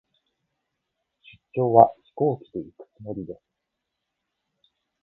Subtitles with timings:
[1.53, 4.71] 出張は、飛行機で行くつもりです。